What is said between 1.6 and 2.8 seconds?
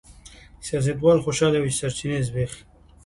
چې سرچینې زبېښي.